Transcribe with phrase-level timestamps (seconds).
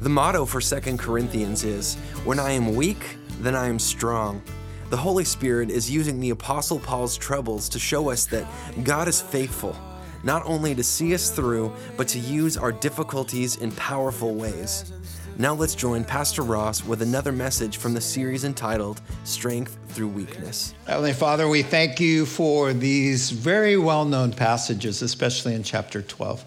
[0.00, 4.40] The motto for 2 Corinthians is When I am weak, then I am strong.
[4.88, 8.46] The Holy Spirit is using the Apostle Paul's troubles to show us that
[8.82, 9.76] God is faithful,
[10.24, 14.90] not only to see us through, but to use our difficulties in powerful ways.
[15.36, 20.72] Now let's join Pastor Ross with another message from the series entitled Strength Through Weakness.
[20.86, 26.42] Heavenly Father, we thank you for these very well known passages, especially in chapter 12.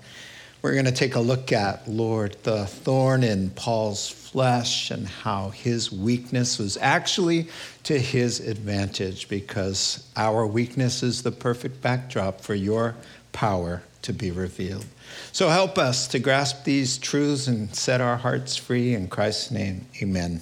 [0.64, 5.50] We're going to take a look at, Lord, the thorn in Paul's flesh and how
[5.50, 7.50] his weakness was actually
[7.84, 12.96] to his advantage because our weakness is the perfect backdrop for your
[13.34, 14.86] power to be revealed.
[15.34, 18.96] So help us to grasp these truths and set our hearts free.
[18.96, 20.40] In Christ's name, amen.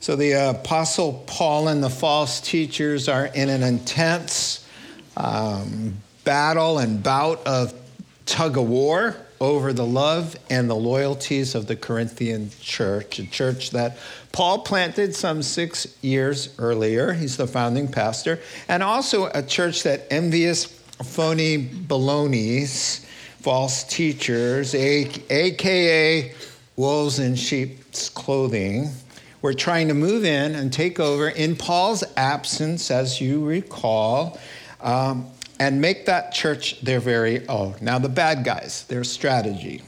[0.00, 4.68] So the Apostle Paul and the false teachers are in an intense
[5.16, 5.94] um,
[6.24, 7.72] battle and bout of
[8.28, 13.70] tug of war over the love and the loyalties of the Corinthian church, a church
[13.70, 13.96] that
[14.32, 17.14] Paul planted some six years earlier.
[17.14, 23.06] He's the founding pastor, and also a church that envious, phony balonies,
[23.40, 26.34] false teachers, aka
[26.76, 28.90] wolves in sheep's clothing,
[29.40, 34.38] were trying to move in and take over in Paul's absence, as you recall.
[34.80, 37.74] Um, and make that church their very own.
[37.80, 39.82] Now, the bad guys, their strategy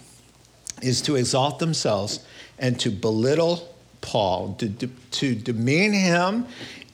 [0.82, 2.20] is to exalt themselves
[2.58, 6.46] and to belittle Paul, to, to demean him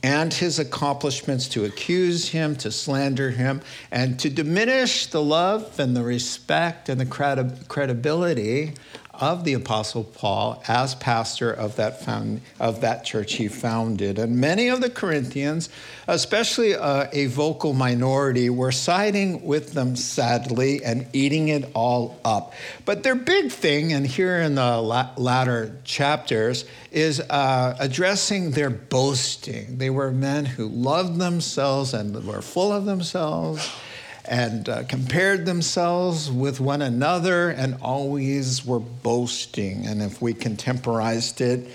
[0.03, 3.61] and his accomplishments, to accuse him, to slander him,
[3.91, 8.75] and to diminish the love and the respect and the credi- credibility
[9.21, 14.19] of the apostle paul as pastor of that found, of that church he founded.
[14.19, 15.69] And many of the corinthians
[16.09, 22.53] especially uh, a vocal minority were siding with them sadly and eating it all up.
[22.85, 28.71] But their big thing and here in the la- latter chapters is uh, addressing their
[28.71, 29.79] boasting.
[29.79, 33.69] They were men who loved themselves and were full of themselves
[34.29, 39.87] and uh, compared themselves with one another and always were boasting.
[39.87, 41.69] And if we contemporized it,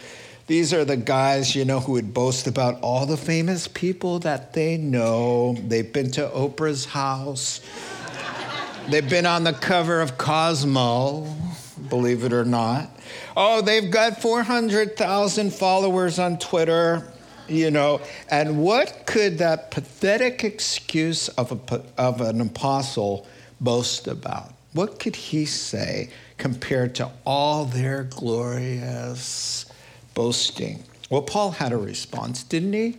[0.48, 4.54] these are the guys, you know, who would boast about all the famous people that
[4.54, 5.54] they know.
[5.54, 7.62] They've been to Oprah's house.
[8.90, 11.34] They've been on the cover of Cosmo,
[11.88, 12.90] believe it or not.
[13.38, 17.08] Oh, they've got 400,000 followers on Twitter
[17.52, 23.28] you know and what could that pathetic excuse of, a, of an apostle
[23.60, 24.54] boast about?
[24.74, 29.66] What could he say compared to all their glorious
[30.14, 30.84] boasting?
[31.10, 32.98] Well paul had a response didn't he?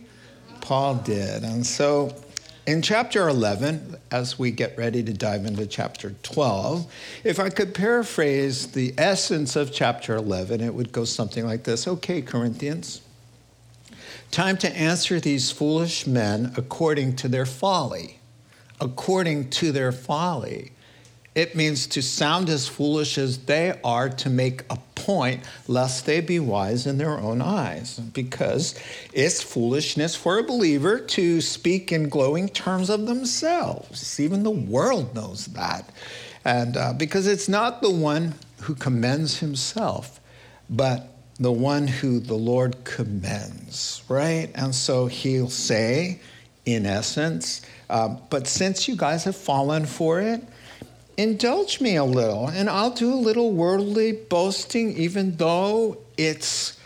[0.61, 1.43] Paul did.
[1.43, 2.15] And so
[2.65, 6.91] in chapter 11, as we get ready to dive into chapter 12,
[7.25, 11.87] if I could paraphrase the essence of chapter 11, it would go something like this.
[11.87, 13.01] Okay, Corinthians,
[14.33, 18.17] Time to answer these foolish men according to their folly.
[18.81, 20.71] According to their folly.
[21.35, 26.19] It means to sound as foolish as they are to make a point, lest they
[26.19, 27.99] be wise in their own eyes.
[27.99, 28.73] Because
[29.13, 34.19] it's foolishness for a believer to speak in glowing terms of themselves.
[34.19, 35.87] Even the world knows that.
[36.43, 40.19] And uh, because it's not the one who commends himself,
[40.71, 44.49] but the one who the Lord commends, right?
[44.55, 46.19] And so he'll say,
[46.65, 50.41] in essence, um, but since you guys have fallen for it,
[51.17, 56.79] indulge me a little, and I'll do a little worldly boasting, even though it's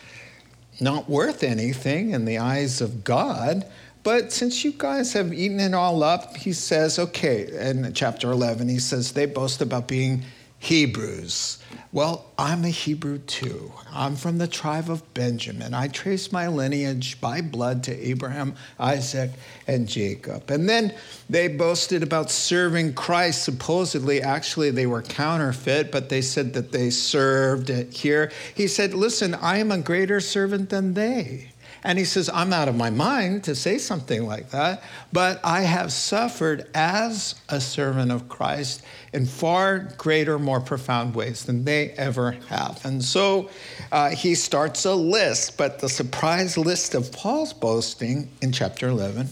[0.79, 3.65] not worth anything in the eyes of God.
[4.03, 8.69] But since you guys have eaten it all up, he says, okay, in chapter 11,
[8.69, 10.23] he says, they boast about being
[10.59, 11.57] Hebrews.
[11.93, 13.71] Well, I'm a Hebrew too.
[13.91, 15.73] I'm from the tribe of Benjamin.
[15.73, 19.31] I trace my lineage by blood to Abraham, Isaac,
[19.67, 20.51] and Jacob.
[20.51, 20.93] And then
[21.29, 23.43] they boasted about serving Christ.
[23.43, 28.31] Supposedly, actually, they were counterfeit, but they said that they served it here.
[28.53, 31.51] He said, Listen, I am a greater servant than they.
[31.83, 35.61] And he says, I'm out of my mind to say something like that, but I
[35.61, 38.81] have suffered as a servant of Christ
[39.13, 42.83] in far greater, more profound ways than they ever have.
[42.85, 43.49] And so
[43.91, 49.29] uh, he starts a list, but the surprise list of Paul's boasting in chapter 11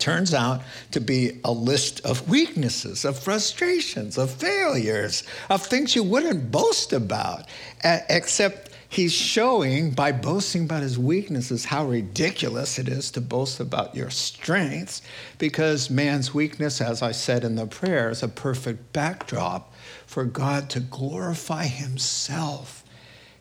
[0.00, 6.02] turns out to be a list of weaknesses, of frustrations, of failures, of things you
[6.02, 7.46] wouldn't boast about,
[7.84, 13.94] except he's showing by boasting about his weaknesses how ridiculous it is to boast about
[13.94, 15.00] your strengths
[15.38, 19.72] because man's weakness, as I said in the prayer, is a perfect backdrop
[20.06, 22.84] for God to glorify himself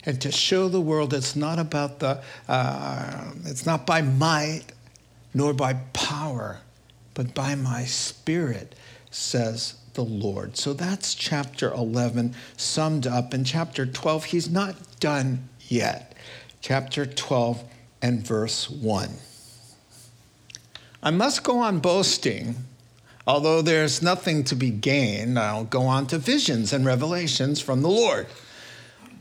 [0.06, 4.66] and to show the world it's not about the, uh, it's not by might
[5.34, 6.60] nor by power,
[7.16, 8.76] but by my spirit,
[9.10, 10.58] says the Lord.
[10.58, 13.34] So that's chapter 11 summed up.
[13.34, 16.16] In chapter 12, he's not done yet.
[16.62, 17.64] Chapter 12
[18.02, 19.10] and verse 1.
[21.02, 22.56] I must go on boasting,
[23.26, 25.40] although there's nothing to be gained.
[25.40, 28.28] I'll go on to visions and revelations from the Lord.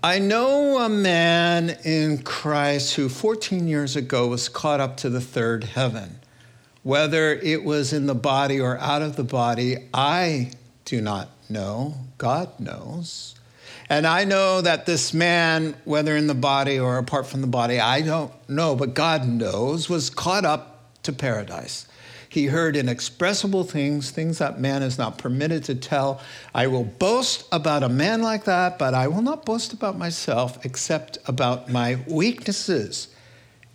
[0.03, 5.21] I know a man in Christ who 14 years ago was caught up to the
[5.21, 6.21] third heaven.
[6.89, 10.53] Whether it was in the body or out of the body, I
[10.87, 11.93] do not know.
[12.17, 13.35] God knows.
[13.91, 17.79] And I know that this man, whether in the body or apart from the body,
[17.79, 21.87] I don't know, but God knows, was caught up to paradise.
[22.27, 26.23] He heard inexpressible things, things that man is not permitted to tell.
[26.55, 30.65] I will boast about a man like that, but I will not boast about myself
[30.65, 33.09] except about my weaknesses.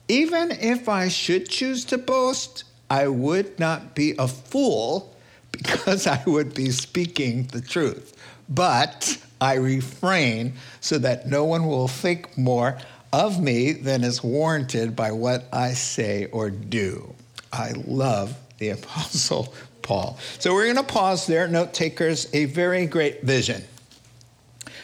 [0.08, 2.64] Even if I should choose to boast,
[2.94, 5.16] I would not be a fool
[5.52, 8.16] because I would be speaking the truth.
[8.48, 12.78] But I refrain so that no one will think more
[13.12, 17.16] of me than is warranted by what I say or do.
[17.52, 20.20] I love the Apostle Paul.
[20.38, 23.64] So we're going to pause there, note takers, a very great vision.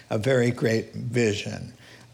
[0.10, 1.74] A very great vision.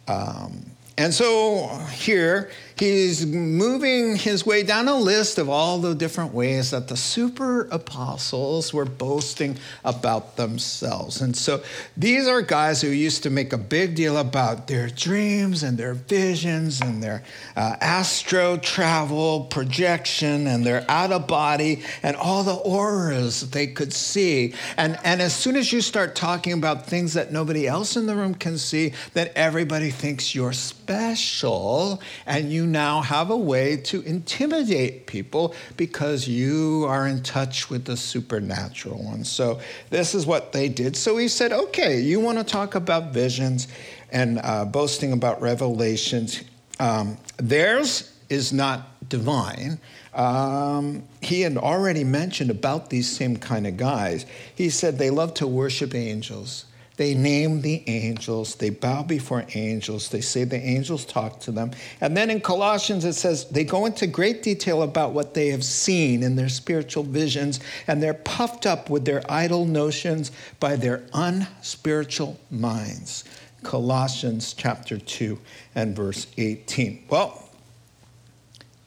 [0.10, 0.66] Um,
[0.98, 6.72] and so here he's moving his way down a list of all the different ways
[6.72, 11.22] that the super apostles were boasting about themselves.
[11.22, 11.64] And so
[11.96, 15.94] these are guys who used to make a big deal about their dreams and their
[15.94, 17.24] visions and their
[17.56, 23.68] uh, astro travel projection and their out of body and all the auras that they
[23.68, 24.54] could see.
[24.78, 28.16] And, and as soon as you start talking about things that nobody else in the
[28.16, 30.54] room can see, then everybody thinks you're
[30.86, 37.72] special and you now have a way to intimidate people because you are in touch
[37.72, 39.24] with the supernatural one.
[39.24, 39.60] So,
[39.90, 40.96] this is what they did.
[40.96, 43.68] So, he said, Okay, you want to talk about visions
[44.12, 46.44] and uh, boasting about revelations.
[46.80, 49.80] Um, theirs is not divine.
[50.14, 54.28] Um, he had already mentioned about these same kind of guys.
[54.54, 56.66] He said they love to worship angels.
[56.98, 61.72] They name the angels, they bow before angels, they say the angels talk to them.
[62.00, 65.66] And then in Colossians, it says they go into great detail about what they have
[65.66, 70.32] seen in their spiritual visions, and they're puffed up with their idle notions
[70.62, 73.26] by their unspiritual minds.
[73.64, 75.38] Colossians chapter 2
[75.74, 77.06] and verse 18.
[77.10, 77.50] Well,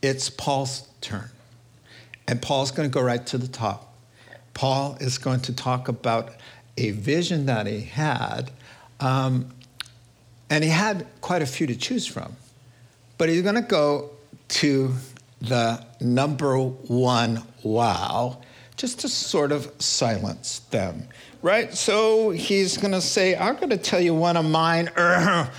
[0.00, 1.28] it's Paul's turn.
[2.26, 3.96] And Paul's going to go right to the top.
[4.54, 6.32] Paul is going to talk about
[6.78, 8.50] a vision that he had.
[9.00, 9.50] Um,
[10.50, 12.36] and he had quite a few to choose from.
[13.18, 14.10] But he's going to go
[14.48, 14.94] to
[15.40, 18.38] the number one wow,
[18.76, 21.08] just to sort of silence them,
[21.42, 21.74] right?
[21.74, 24.88] So he's going to say, I'm going to tell you one of mine,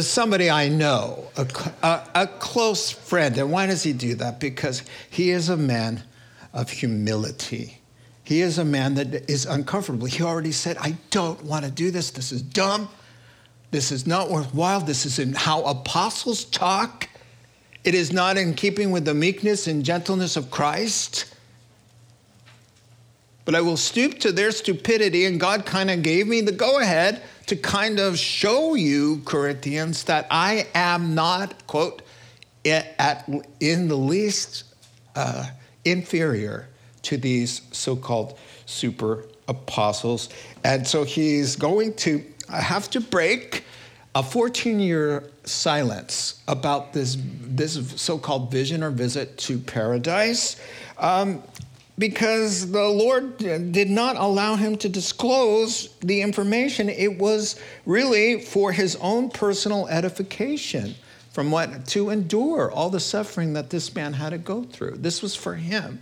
[0.00, 1.46] somebody I know, a,
[1.82, 3.36] a, a close friend.
[3.38, 4.40] And why does he do that?
[4.40, 6.02] Because he is a man
[6.52, 7.79] of humility.
[8.30, 10.06] He is a man that is uncomfortable.
[10.06, 12.12] He already said, I don't want to do this.
[12.12, 12.88] This is dumb.
[13.72, 14.78] This is not worthwhile.
[14.78, 17.08] This is in how apostles talk.
[17.82, 21.34] It is not in keeping with the meekness and gentleness of Christ.
[23.46, 26.78] But I will stoop to their stupidity, and God kind of gave me the go
[26.78, 32.02] ahead to kind of show you, Corinthians, that I am not, quote,
[32.64, 34.66] at, in the least
[35.16, 35.48] uh,
[35.84, 36.68] inferior
[37.10, 40.28] to these so called super apostles.
[40.62, 43.64] And so he's going to have to break
[44.14, 50.60] a 14 year silence about this, this so called vision or visit to paradise.
[50.98, 51.42] Um,
[51.98, 56.88] because the Lord did not allow him to disclose the information.
[56.88, 60.94] It was really for his own personal edification
[61.32, 64.96] from what to endure all the suffering that this man had to go through.
[64.96, 66.00] This was for him.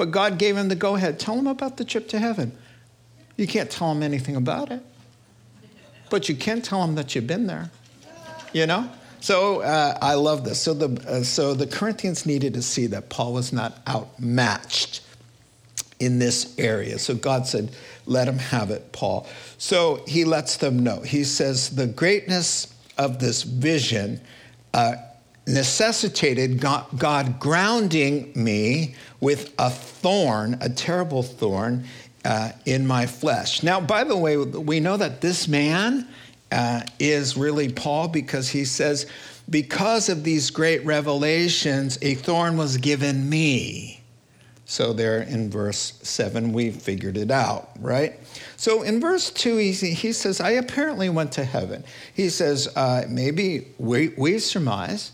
[0.00, 1.18] But God gave him the go ahead.
[1.20, 2.56] Tell him about the trip to heaven.
[3.36, 4.80] You can't tell him anything about it,
[6.08, 7.70] but you can tell him that you've been there.
[8.54, 8.88] You know?
[9.20, 10.58] So uh, I love this.
[10.58, 15.02] So the, uh, so the Corinthians needed to see that Paul was not outmatched
[15.98, 16.98] in this area.
[16.98, 17.70] So God said,
[18.06, 19.26] let him have it, Paul.
[19.58, 21.02] So he lets them know.
[21.02, 24.22] He says, the greatness of this vision
[24.72, 24.94] uh,
[25.46, 31.84] necessitated God, God, grounding me with a thorn, a terrible thorn,
[32.24, 33.62] uh, in my flesh.
[33.62, 36.08] Now, by the way, we know that this man
[36.52, 39.06] uh, is really Paul because he says,
[39.48, 44.00] Because of these great revelations, a thorn was given me.
[44.66, 48.20] So, there in verse 7, we figured it out, right?
[48.56, 51.82] So, in verse 2, he, he says, I apparently went to heaven.
[52.14, 55.12] He says, uh, maybe we, we surmise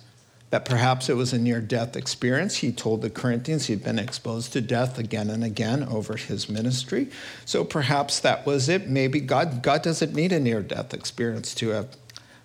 [0.51, 2.57] that perhaps it was a near death experience.
[2.57, 7.09] He told the Corinthians he'd been exposed to death again and again over his ministry.
[7.45, 8.89] So perhaps that was it.
[8.89, 11.97] Maybe God, God doesn't need a near death experience to have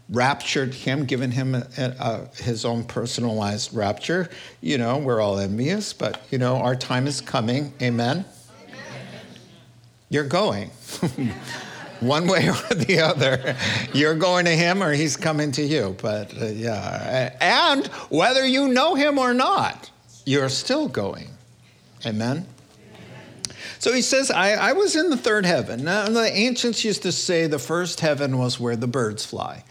[0.09, 4.29] raptured him, given him a, a, his own personalized rapture.
[4.61, 7.71] You know, we're all envious, but you know, our time is coming.
[7.81, 8.25] Amen.
[8.67, 8.85] Amen.
[10.09, 10.71] You're going.
[12.01, 13.55] one way or the other.
[13.93, 15.95] You're going to him or he's coming to you.
[16.01, 17.35] But uh, yeah.
[17.39, 19.89] And whether you know him or not,
[20.25, 21.29] you're still going.
[22.05, 22.45] Amen?
[23.79, 25.83] So he says, I, I was in the third heaven.
[25.83, 29.63] Now, the ancients used to say the first heaven was where the birds fly.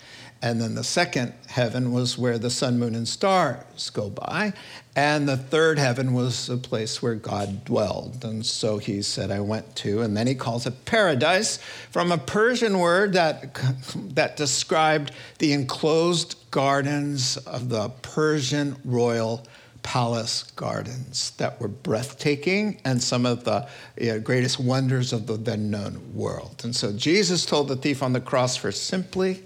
[0.42, 4.54] And then the second heaven was where the sun, moon, and stars go by.
[4.96, 8.24] And the third heaven was a place where God dwelled.
[8.24, 10.00] And so he said, I went to.
[10.00, 11.58] And then he calls it paradise
[11.90, 13.54] from a Persian word that,
[14.14, 19.46] that described the enclosed gardens of the Persian royal
[19.82, 23.66] palace gardens that were breathtaking and some of the
[23.98, 26.62] you know, greatest wonders of the then known world.
[26.64, 29.42] And so Jesus told the thief on the cross for simply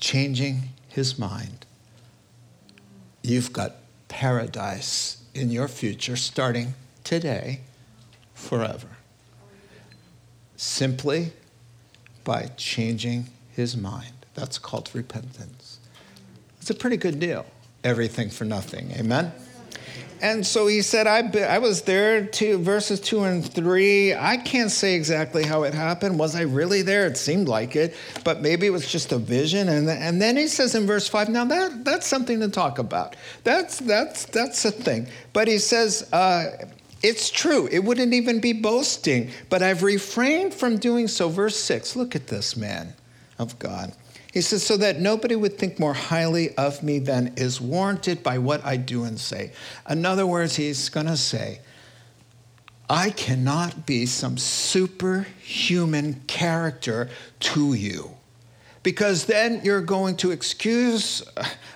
[0.00, 1.66] changing his mind.
[3.22, 3.76] You've got
[4.08, 7.60] paradise in your future starting today,
[8.34, 8.88] forever.
[10.56, 11.32] Simply
[12.22, 14.26] by changing his mind.
[14.34, 15.78] That's called repentance.
[16.60, 17.46] It's a pretty good deal.
[17.82, 18.92] Everything for nothing.
[18.92, 19.32] Amen?
[20.24, 24.14] And so he said, I, I was there to verses two and three.
[24.14, 26.18] I can't say exactly how it happened.
[26.18, 27.06] Was I really there?
[27.06, 29.68] It seemed like it, but maybe it was just a vision.
[29.68, 33.16] And, and then he says in verse five, now that, that's something to talk about.
[33.44, 35.08] That's, that's, that's a thing.
[35.34, 36.68] But he says, uh,
[37.02, 37.68] it's true.
[37.70, 41.28] It wouldn't even be boasting, but I've refrained from doing so.
[41.28, 42.94] Verse six, look at this man
[43.38, 43.92] of God.
[44.34, 48.38] He says, so that nobody would think more highly of me than is warranted by
[48.38, 49.52] what I do and say.
[49.88, 51.60] In other words, he's going to say,
[52.90, 57.10] I cannot be some superhuman character
[57.40, 58.10] to you.
[58.82, 61.22] Because then you're going to excuse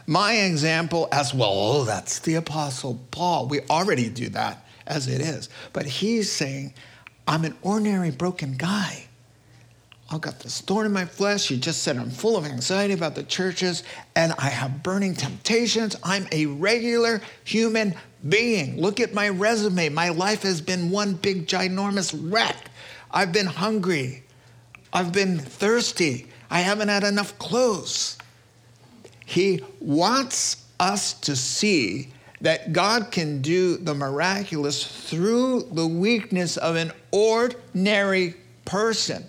[0.09, 1.53] my example as well.
[1.53, 3.47] Oh, that's the Apostle Paul.
[3.47, 5.49] We already do that as it is.
[5.73, 6.75] But he's saying,
[7.29, 9.08] I'm an ordinary broken guy.
[10.11, 11.51] I've got this thorn in my flesh.
[11.51, 13.83] You just said I'm full of anxiety about the churches
[14.17, 15.97] and I have burning temptations.
[16.03, 17.95] I'm a regular human
[18.27, 18.81] being.
[18.81, 19.91] Look at my resume.
[19.91, 22.57] My life has been one big, ginormous wreck.
[23.11, 24.23] I've been hungry.
[24.95, 26.27] I've been thirsty.
[26.51, 28.17] I haven't had enough clothes.
[29.27, 32.09] He wants us to see
[32.41, 39.29] that God can do the miraculous through the weakness of an ordinary person.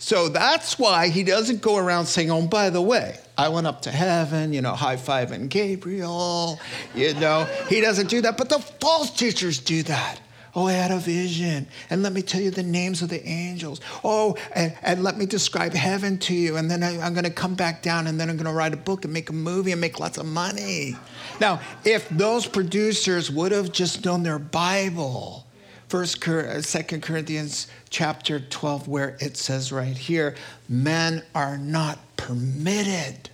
[0.00, 3.82] So that's why he doesn't go around saying, oh, by the way, I went up
[3.82, 6.58] to heaven, you know, high fiving Gabriel,
[6.94, 7.44] you know.
[7.68, 10.18] He doesn't do that, but the false teachers do that.
[10.54, 11.66] Oh, I had a vision.
[11.90, 13.82] And let me tell you the names of the angels.
[14.02, 16.56] Oh, and, and let me describe heaven to you.
[16.56, 18.72] And then I, I'm going to come back down and then I'm going to write
[18.72, 20.96] a book and make a movie and make lots of money.
[21.40, 25.46] Now, if those producers would have just known their Bible,
[25.90, 30.36] First, uh, Second Corinthians chapter 12, where it says right here,
[30.68, 33.28] men are not permitted.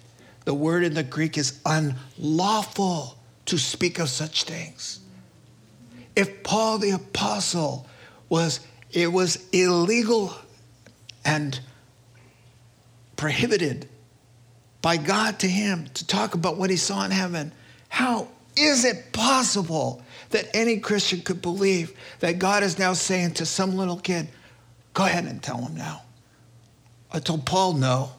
[0.47, 5.01] The word in the Greek is unlawful to speak of such things.
[6.17, 7.87] If Paul the apostle
[8.31, 8.61] was,
[8.91, 10.35] it was illegal
[11.27, 11.61] and
[13.17, 13.87] prohibited
[14.81, 17.53] by God to him to talk about what he saw in heaven.
[17.91, 23.47] How is it possible that any Christian could believe that God is now saying to
[23.47, 24.29] some little kid,
[24.95, 26.03] go ahead and tell him now.
[27.13, 28.11] I told Paul no,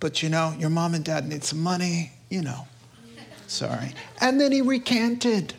[0.00, 2.66] but you know, your mom and dad need some money, you know.
[3.46, 3.92] Sorry.
[4.20, 5.54] And then he recanted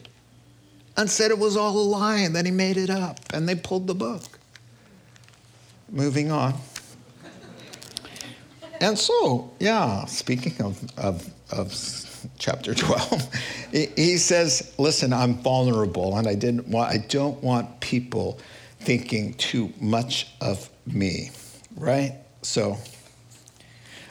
[0.98, 3.56] and said it was all a lie and then he made it up and they
[3.56, 4.40] pulled the book.
[5.90, 6.56] Moving on.
[8.82, 11.74] And so, yeah, speaking of, of, of
[12.38, 13.34] chapter 12,
[13.72, 18.40] he says, listen, I'm vulnerable and I, didn't want, I don't want people
[18.80, 21.32] thinking too much of me,
[21.76, 22.16] right?
[22.42, 22.78] So,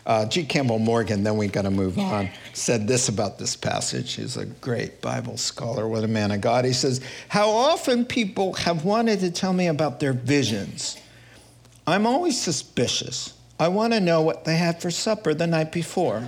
[0.07, 0.45] uh, G.
[0.45, 4.15] Campbell Morgan, then we got to move on, said this about this passage.
[4.15, 6.65] He's a great Bible scholar, what a man of God.
[6.65, 10.99] He says, How often people have wanted to tell me about their visions.
[11.87, 13.35] I'm always suspicious.
[13.59, 16.27] I want to know what they had for supper the night before.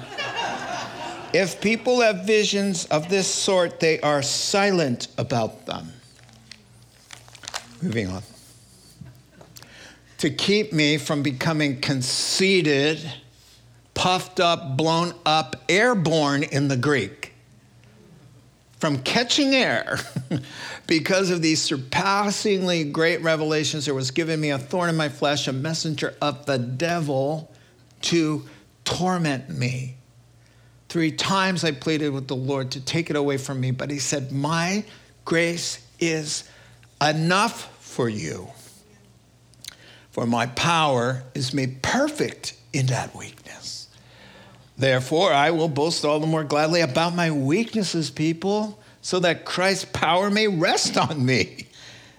[1.32, 5.92] If people have visions of this sort, they are silent about them.
[7.82, 8.22] Moving on.
[10.18, 13.00] To keep me from becoming conceited,
[13.94, 17.34] puffed up, blown up, airborne in the Greek,
[18.78, 19.98] from catching air
[20.86, 25.48] because of these surpassingly great revelations, there was given me a thorn in my flesh,
[25.48, 27.50] a messenger of the devil
[28.02, 28.44] to
[28.84, 29.95] torment me.
[30.88, 33.98] Three times I pleaded with the Lord to take it away from me, but he
[33.98, 34.84] said, My
[35.24, 36.48] grace is
[37.00, 38.48] enough for you.
[40.10, 43.88] For my power is made perfect in that weakness.
[44.78, 49.86] Therefore, I will boast all the more gladly about my weaknesses, people, so that Christ's
[49.86, 51.66] power may rest on me.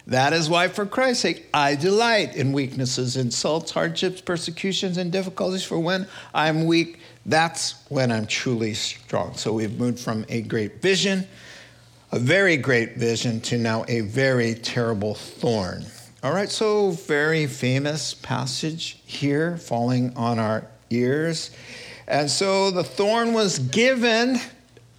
[0.08, 5.66] That is why, for Christ's sake, I delight in weaknesses, insults, hardships, persecutions, and difficulties.
[5.66, 9.36] For when I'm weak, that's when I'm truly strong.
[9.36, 11.28] So we've moved from a great vision,
[12.12, 15.86] a very great vision, to now a very terrible thorn.
[16.24, 21.52] All right, so very famous passage here falling on our ears.
[22.08, 24.40] And so the thorn was given,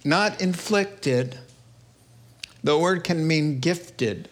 [0.05, 1.37] not inflicted.
[2.63, 4.29] The word can mean gifted.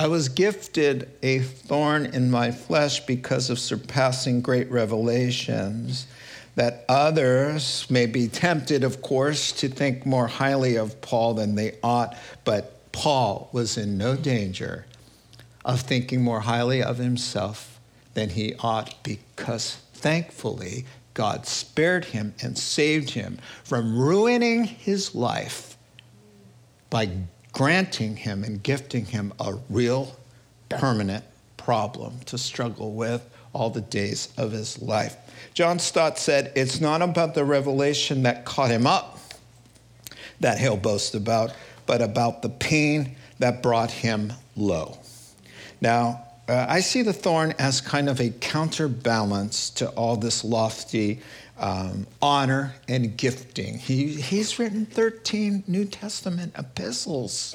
[0.00, 6.06] I was gifted a thorn in my flesh because of surpassing great revelations,
[6.54, 11.76] that others may be tempted, of course, to think more highly of Paul than they
[11.82, 12.16] ought,
[12.46, 14.86] but Paul was in no danger
[15.66, 17.78] of thinking more highly of himself
[18.14, 25.76] than he ought because thankfully, God spared him and saved him from ruining his life
[26.88, 27.10] by
[27.52, 30.16] granting him and gifting him a real
[30.68, 31.24] permanent
[31.56, 35.16] problem to struggle with all the days of his life.
[35.54, 39.18] John Stott said, It's not about the revelation that caught him up
[40.40, 41.52] that he'll boast about,
[41.86, 44.98] but about the pain that brought him low.
[45.80, 51.20] Now, uh, I see the thorn as kind of a counterbalance to all this lofty
[51.60, 53.78] um, honor and gifting.
[53.78, 57.54] He, he's written 13 New Testament epistles.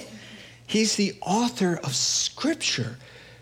[0.68, 2.98] He's the author of Scripture.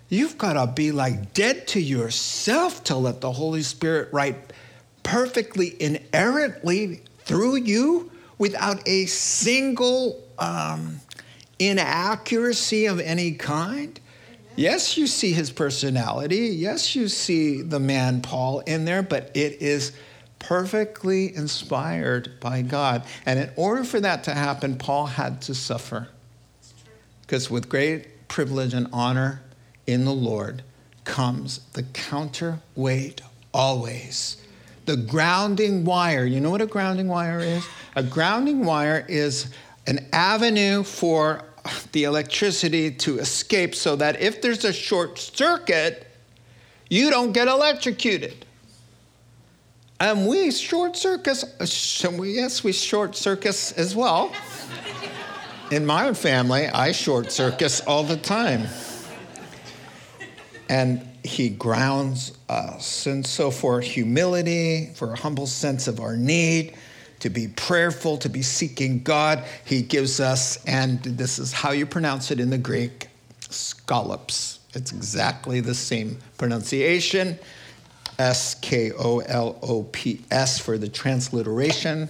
[0.09, 4.53] You've got to be like dead to yourself to let the Holy Spirit write
[5.03, 10.99] perfectly, inerrantly through you without a single um,
[11.59, 13.99] inaccuracy of any kind.
[14.55, 16.47] Yes, you see his personality.
[16.49, 19.93] Yes, you see the man Paul in there, but it is
[20.43, 23.03] perfectly inspired by God.
[23.25, 26.09] And in order for that to happen, Paul had to suffer.
[27.21, 29.41] Because with great privilege and honor
[29.87, 30.61] in the Lord
[31.05, 33.21] comes the counterweight
[33.53, 34.37] always.
[34.85, 36.25] The grounding wire.
[36.25, 37.65] You know what a grounding wire is?
[37.95, 39.47] A grounding wire is
[39.87, 41.41] an avenue for
[41.93, 46.07] the electricity to escape so that if there's a short circuit,
[46.89, 48.45] you don't get electrocuted.
[50.03, 54.33] And we short circuits, yes, we short circuits as well.
[55.71, 58.67] In my own family, I short circuits all the time.
[60.67, 63.05] And he grounds us.
[63.05, 66.75] And so, for humility, for a humble sense of our need,
[67.19, 69.45] to be prayerful, to be seeking God.
[69.63, 73.07] He gives us, and this is how you pronounce it in the Greek,
[73.39, 74.57] skolops.
[74.73, 77.39] It's exactly the same pronunciation.
[78.23, 82.07] S K O L O P S for the transliteration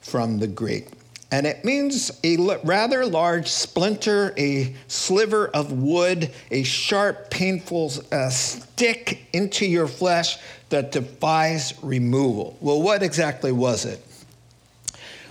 [0.00, 0.88] from the Greek.
[1.30, 8.30] And it means a rather large splinter, a sliver of wood, a sharp, painful uh,
[8.30, 10.38] stick into your flesh
[10.70, 12.56] that defies removal.
[12.60, 14.04] Well, what exactly was it?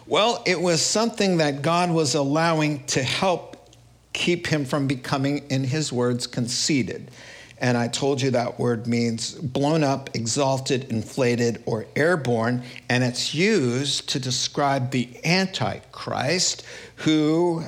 [0.07, 3.57] Well, it was something that God was allowing to help
[4.13, 7.12] keep him from becoming, in his words, conceited.
[7.59, 12.63] And I told you that word means blown up, exalted, inflated, or airborne.
[12.89, 16.65] And it's used to describe the Antichrist
[16.97, 17.63] who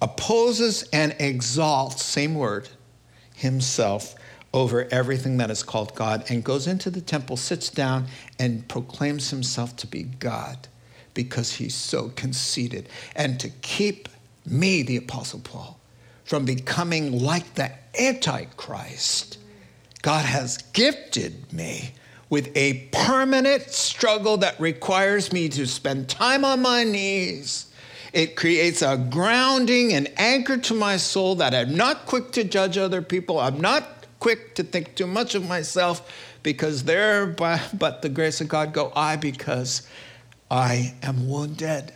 [0.00, 2.68] opposes and exalts, same word,
[3.34, 4.14] himself
[4.52, 8.06] over everything that is called God and goes into the temple, sits down,
[8.38, 10.68] and proclaims himself to be God
[11.14, 12.88] because he's so conceited.
[13.14, 14.08] And to keep
[14.46, 15.77] me, the Apostle Paul,
[16.28, 19.38] from becoming like the Antichrist,
[20.02, 21.94] God has gifted me
[22.28, 27.72] with a permanent struggle that requires me to spend time on my knees.
[28.12, 32.76] It creates a grounding and anchor to my soul that I'm not quick to judge
[32.76, 33.40] other people.
[33.40, 36.06] I'm not quick to think too much of myself
[36.42, 39.88] because there, but the grace of God go I because
[40.50, 41.94] I am wounded.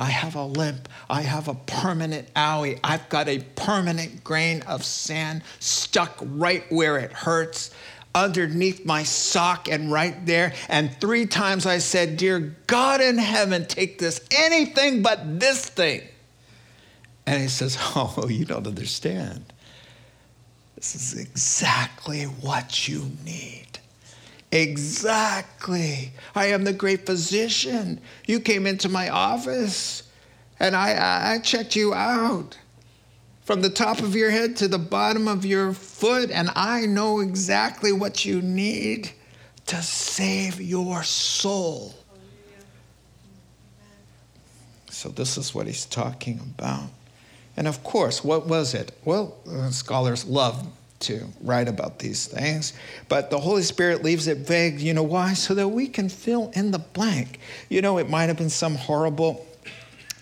[0.00, 0.88] I have a limp.
[1.10, 2.80] I have a permanent owie.
[2.82, 7.70] I've got a permanent grain of sand stuck right where it hurts,
[8.14, 10.54] underneath my sock and right there.
[10.70, 16.00] And three times I said, Dear God in heaven, take this anything but this thing.
[17.26, 19.52] And he says, Oh, you don't understand.
[20.76, 23.69] This is exactly what you need.
[24.52, 26.12] Exactly.
[26.34, 28.00] I am the great physician.
[28.26, 30.04] You came into my office
[30.58, 32.58] and I, I checked you out
[33.42, 37.18] from the top of your head to the bottom of your foot, and I know
[37.18, 39.10] exactly what you need
[39.66, 41.94] to save your soul.
[44.88, 46.90] So, this is what he's talking about.
[47.56, 48.92] And of course, what was it?
[49.04, 50.66] Well, uh, scholars love
[51.00, 52.74] to write about these things,
[53.08, 54.80] but the Holy Spirit leaves it vague.
[54.80, 55.34] You know why?
[55.34, 57.38] So that we can fill in the blank.
[57.68, 59.46] You know, it might have been some horrible,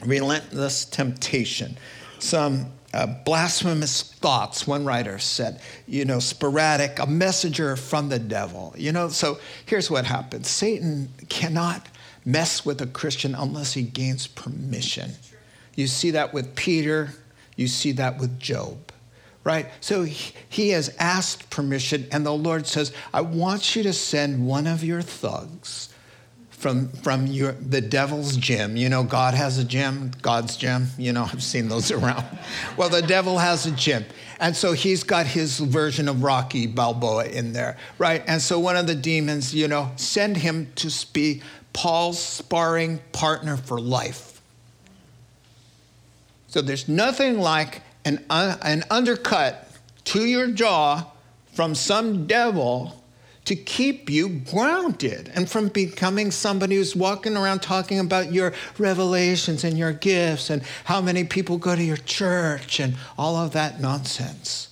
[0.04, 1.76] relentless temptation,
[2.18, 8.74] some uh, blasphemous thoughts, one writer said, you know, sporadic, a messenger from the devil.
[8.76, 11.86] You know, so here's what happens Satan cannot
[12.24, 15.12] mess with a Christian unless he gains permission.
[15.74, 17.10] You see that with Peter,
[17.56, 18.87] you see that with Job
[19.48, 19.64] right?
[19.80, 24.66] So he has asked permission, and the Lord says, I want you to send one
[24.66, 25.88] of your thugs
[26.50, 28.76] from, from your, the devil's gym.
[28.76, 30.88] You know, God has a gym, God's gym.
[30.98, 32.26] You know, I've seen those around.
[32.76, 34.04] well, the devil has a gym.
[34.38, 38.22] And so he's got his version of Rocky Balboa in there, right?
[38.26, 41.40] And so one of the demons, you know, send him to be
[41.72, 44.42] Paul's sparring partner for life.
[46.48, 49.68] So there's nothing like an, an undercut
[50.04, 51.10] to your jaw
[51.52, 53.04] from some devil
[53.44, 59.64] to keep you grounded and from becoming somebody who's walking around talking about your revelations
[59.64, 63.80] and your gifts and how many people go to your church and all of that
[63.80, 64.68] nonsense.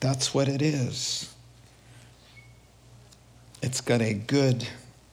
[0.00, 1.32] That's what it is.
[3.62, 4.66] It's got a good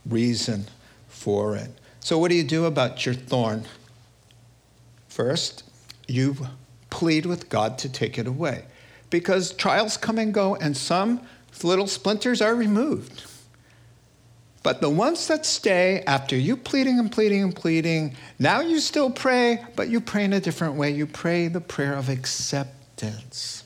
[0.05, 0.65] reason
[1.09, 1.69] for it.
[1.99, 3.65] So, what do you do about your thorn?
[5.09, 5.68] First,
[6.09, 6.35] you
[6.89, 8.65] plead with God to take it away.
[9.09, 11.21] Because trials come and go, and some
[11.63, 13.23] little splinters are removed.
[14.61, 19.09] But the ones that stay after you pleading and pleading and pleading, now you still
[19.09, 20.91] pray, but you pray in a different way.
[20.91, 23.63] You pray the prayer of acceptance.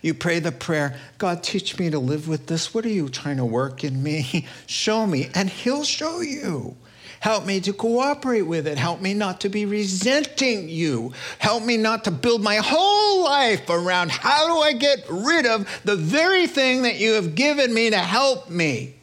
[0.00, 2.72] You pray the prayer, God, teach me to live with this.
[2.72, 4.46] What are you trying to work in me?
[4.66, 6.76] Show me, and He'll show you.
[7.20, 8.78] Help me to cooperate with it.
[8.78, 11.12] Help me not to be resenting you.
[11.38, 15.68] Help me not to build my whole life around how do I get rid of
[15.84, 18.94] the very thing that you have given me to help me.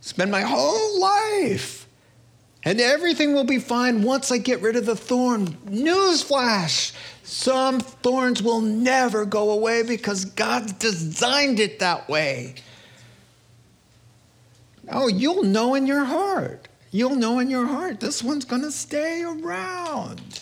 [0.00, 1.86] Spend my whole life.
[2.64, 5.46] And everything will be fine once I get rid of the thorn.
[5.66, 6.92] Newsflash
[7.28, 12.54] some thorns will never go away because God designed it that way.
[14.90, 16.67] Oh, you'll know in your heart.
[16.90, 20.40] You'll know in your heart this one's going to stay around.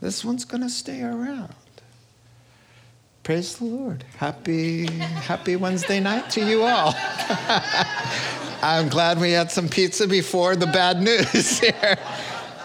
[0.00, 1.54] This one's going to stay around.
[3.22, 4.04] Praise the Lord.
[4.18, 6.94] Happy, happy Wednesday night to you all.
[8.62, 11.98] I'm glad we had some pizza before the bad news here.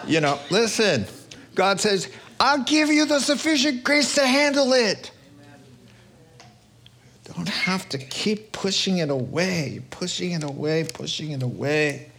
[0.06, 1.06] You know, listen,
[1.56, 5.12] God says, I'll give you the sufficient grace to handle it
[7.34, 12.12] don't have to keep pushing it away, pushing it away, pushing it away.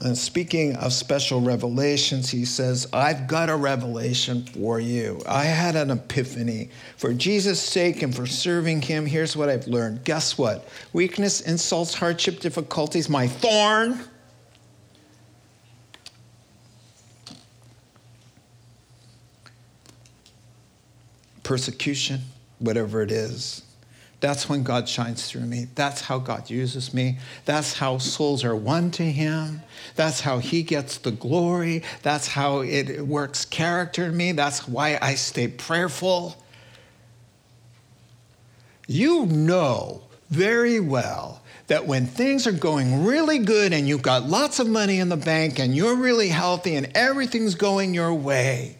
[0.00, 5.22] And speaking of special revelations, he says, I've got a revelation for you.
[5.26, 6.70] I had an epiphany.
[6.96, 10.04] For Jesus' sake and for serving him, here's what I've learned.
[10.04, 10.68] Guess what?
[10.92, 14.00] Weakness, insults, hardship, difficulties, my thorn.
[21.44, 22.20] persecution,
[22.58, 23.62] whatever it is.
[24.20, 25.66] That's when God shines through me.
[25.74, 27.18] That's how God uses me.
[27.44, 29.62] That's how souls are won to Him.
[29.96, 31.82] That's how He gets the glory.
[32.02, 34.32] That's how it works character in me.
[34.32, 36.36] That's why I stay prayerful.
[38.86, 44.58] You know very well that when things are going really good and you've got lots
[44.58, 48.76] of money in the bank and you're really healthy and everything's going your way,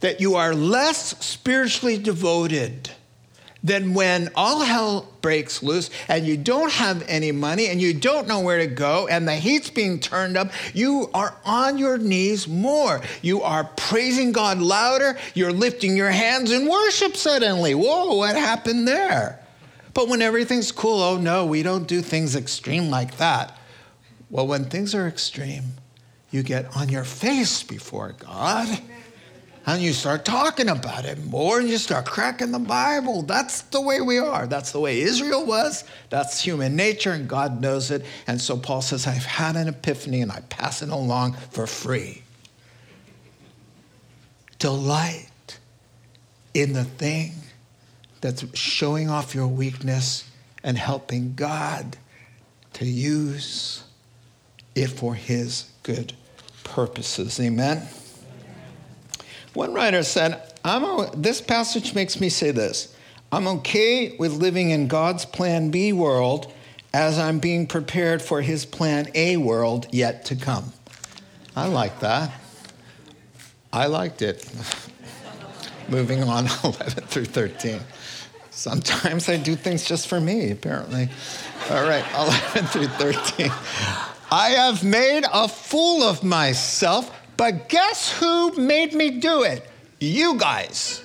[0.00, 2.90] that you are less spiritually devoted
[3.62, 8.26] than when all hell breaks loose and you don't have any money and you don't
[8.26, 12.48] know where to go and the heat's being turned up, you are on your knees
[12.48, 13.00] more.
[13.22, 15.18] You are praising God louder.
[15.34, 17.74] You're lifting your hands in worship suddenly.
[17.74, 19.38] Whoa, what happened there?
[19.92, 23.56] But when everything's cool, oh no, we don't do things extreme like that.
[24.30, 25.64] Well, when things are extreme,
[26.30, 28.80] you get on your face before God
[29.74, 33.22] and you start talking about it more and you start cracking the Bible.
[33.22, 34.46] That's the way we are.
[34.46, 35.84] That's the way Israel was.
[36.08, 38.04] That's human nature, and God knows it.
[38.26, 42.22] And so Paul says, I've had an epiphany and I pass it along for free.
[44.58, 45.58] Delight
[46.54, 47.32] in the thing
[48.20, 50.28] that's showing off your weakness
[50.62, 51.96] and helping God
[52.74, 53.84] to use
[54.74, 56.12] it for his good
[56.64, 57.40] purposes.
[57.40, 57.86] Amen.
[59.54, 60.42] One writer said,
[61.14, 62.94] this passage makes me say this
[63.32, 66.52] I'm okay with living in God's plan B world
[66.92, 70.72] as I'm being prepared for his plan A world yet to come.
[71.54, 72.32] I like that.
[73.72, 74.48] I liked it.
[75.88, 77.80] Moving on 11 through 13.
[78.50, 81.08] Sometimes I do things just for me, apparently.
[81.70, 83.50] All right, 11 through 13.
[84.32, 89.66] I have made a fool of myself but guess who made me do it?
[89.98, 91.02] You guys.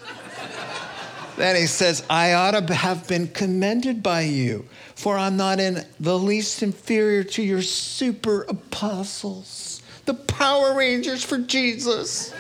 [1.38, 5.86] then he says, I ought to have been commended by you, for I'm not in
[6.02, 12.34] the least inferior to your super apostles, the Power Rangers for Jesus.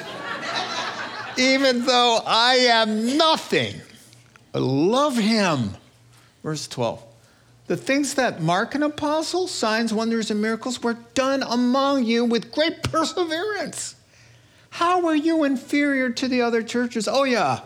[1.37, 3.75] Even though I am nothing,
[4.53, 5.69] I love him.
[6.43, 7.01] Verse 12.
[7.67, 12.51] The things that mark an apostle, signs, wonders, and miracles, were done among you with
[12.51, 13.95] great perseverance.
[14.69, 17.07] How were you inferior to the other churches?
[17.07, 17.61] Oh, yeah,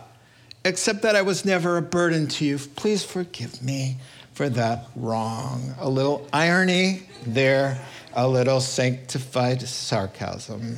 [0.64, 2.58] except that I was never a burden to you.
[2.58, 3.98] Please forgive me
[4.32, 5.74] for that wrong.
[5.78, 7.78] A little irony there,
[8.14, 10.76] a little sanctified sarcasm.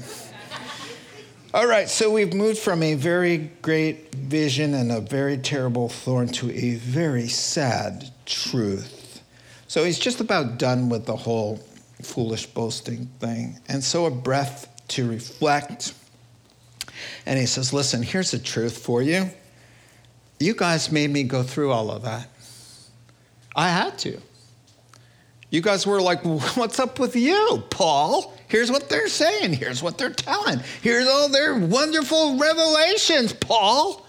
[1.54, 6.28] All right, so we've moved from a very great vision and a very terrible thorn
[6.28, 9.01] to a very sad truth.
[9.72, 11.56] So he's just about done with the whole
[12.02, 13.58] foolish boasting thing.
[13.68, 15.94] And so a breath to reflect.
[17.24, 19.30] And he says, Listen, here's the truth for you.
[20.38, 22.28] You guys made me go through all of that.
[23.56, 24.20] I had to.
[25.48, 26.22] You guys were like,
[26.54, 28.36] What's up with you, Paul?
[28.48, 29.54] Here's what they're saying.
[29.54, 30.60] Here's what they're telling.
[30.82, 34.01] Here's all their wonderful revelations, Paul.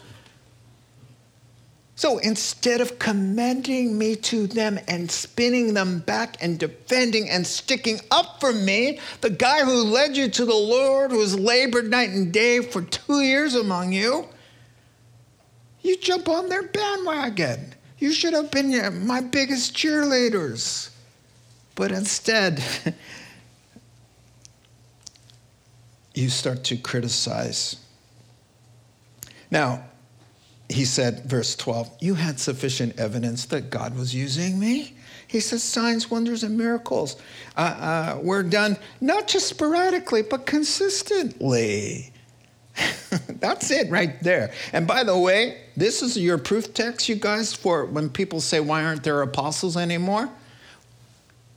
[1.96, 8.00] So instead of commending me to them and spinning them back and defending and sticking
[8.10, 12.10] up for me, the guy who led you to the Lord, who has labored night
[12.10, 14.28] and day for two years among you,
[15.82, 17.76] you jump on their bandwagon.
[18.00, 20.90] You should have been my biggest cheerleaders.
[21.76, 22.64] But instead,
[26.16, 27.76] you start to criticize.
[29.52, 29.84] Now,
[30.74, 34.96] he said, verse 12, You had sufficient evidence that God was using me.
[35.28, 37.16] He says, Signs, wonders, and miracles
[37.56, 42.12] uh, uh, were done not just sporadically, but consistently.
[43.28, 44.52] That's it right there.
[44.74, 48.60] And by the way, this is your proof text, you guys, for when people say,
[48.60, 50.30] Why aren't there apostles anymore?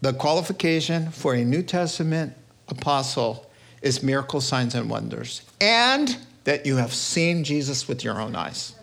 [0.02, 2.34] The qualification for a New Testament
[2.68, 3.50] apostle
[3.80, 8.74] is miracle signs and wonders, and that you have seen Jesus with your own eyes.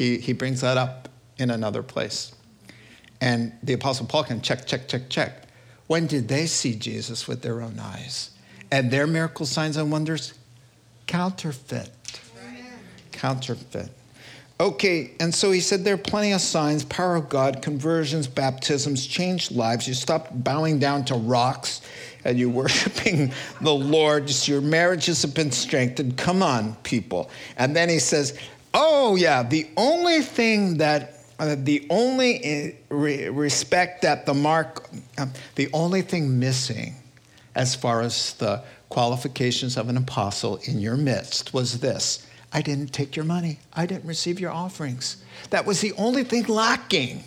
[0.00, 2.32] He, he brings that up in another place.
[3.20, 5.42] And the Apostle Paul can check, check, check, check.
[5.88, 8.30] When did they see Jesus with their own eyes?
[8.70, 10.32] And their miracle signs and wonders?
[11.06, 11.90] Counterfeit.
[13.12, 13.90] Counterfeit.
[14.58, 19.06] Okay, and so he said there are plenty of signs power of God, conversions, baptisms,
[19.06, 19.86] changed lives.
[19.86, 21.82] You stop bowing down to rocks
[22.24, 24.30] and you're worshiping the Lord.
[24.48, 26.16] Your marriages have been strengthened.
[26.16, 27.28] Come on, people.
[27.58, 28.38] And then he says,
[28.72, 29.42] Oh, yeah.
[29.42, 35.68] The only thing that, uh, the only eh, re- respect that the mark, uh, the
[35.72, 36.94] only thing missing
[37.54, 42.92] as far as the qualifications of an apostle in your midst was this I didn't
[42.92, 43.60] take your money.
[43.72, 45.22] I didn't receive your offerings.
[45.50, 47.24] That was the only thing lacking.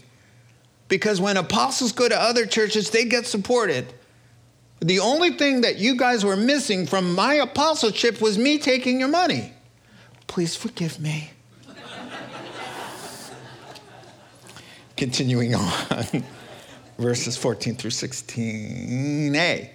[0.89, 3.93] Because when apostles go to other churches, they get supported.
[4.81, 9.07] The only thing that you guys were missing from my apostleship was me taking your
[9.07, 9.52] money.
[10.27, 11.31] Please forgive me.
[14.97, 16.23] Continuing on,
[16.97, 19.69] verses 14 through 16a.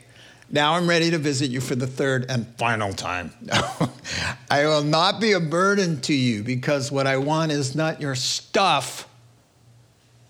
[0.50, 3.32] Now I'm ready to visit you for the third and final time.
[4.50, 8.14] I will not be a burden to you because what I want is not your
[8.14, 9.06] stuff,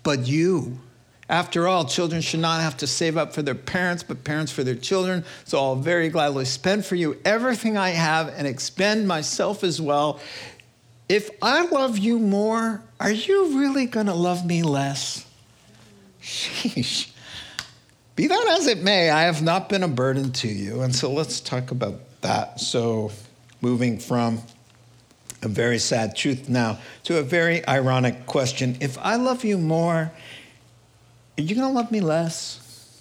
[0.02, 0.80] but you.
[1.28, 4.64] After all, children should not have to save up for their parents, but parents for
[4.64, 5.24] their children.
[5.44, 10.20] So I'll very gladly spend for you everything I have and expend myself as well.
[11.08, 15.26] If I love you more, are you really going to love me less?
[16.22, 17.10] Sheesh.
[18.16, 20.80] Be that as it may, I have not been a burden to you.
[20.82, 22.58] And so let's talk about that.
[22.60, 23.12] So,
[23.60, 24.42] moving from
[25.42, 30.10] a very sad truth now to a very ironic question If I love you more,
[31.38, 33.00] are you going to love me less?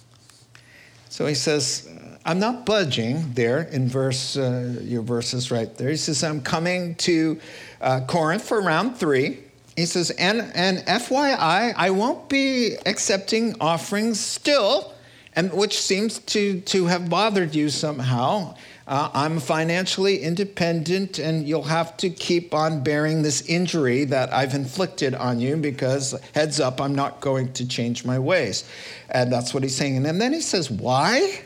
[1.08, 1.88] So he says,
[2.24, 5.90] I'm not budging there in verse, uh, your verses right there.
[5.90, 7.40] He says, I'm coming to
[7.80, 9.40] uh, Corinth for round three.
[9.74, 14.94] He says, and, and FYI, I won't be accepting offerings still
[15.34, 18.56] and which seems to, to have bothered you somehow.
[18.88, 24.54] Uh, I'm financially independent, and you'll have to keep on bearing this injury that I've
[24.54, 28.64] inflicted on you because, heads up, I'm not going to change my ways.
[29.10, 30.06] And that's what he's saying.
[30.06, 31.42] And then he says, Why?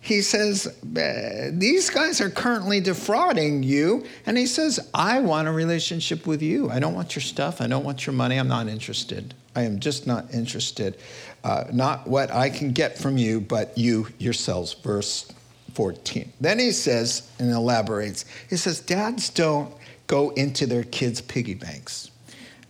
[0.00, 4.06] He says, These guys are currently defrauding you.
[4.24, 6.70] And he says, I want a relationship with you.
[6.70, 7.60] I don't want your stuff.
[7.60, 8.38] I don't want your money.
[8.38, 9.34] I'm not interested.
[9.54, 10.96] I am just not interested.
[11.44, 14.72] Uh, not what I can get from you, but you yourselves.
[14.72, 15.30] Verse
[15.70, 16.32] 14.
[16.40, 18.24] Then he says and elaborates.
[18.48, 19.72] He says, Dads don't
[20.06, 22.10] go into their kids' piggy banks,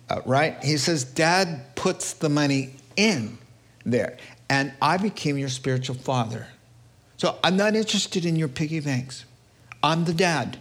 [0.08, 0.62] uh, right?
[0.62, 3.38] He says, Dad puts the money in
[3.84, 6.46] there, and I became your spiritual father.
[7.16, 9.24] So I'm not interested in your piggy banks.
[9.82, 10.58] I'm the dad.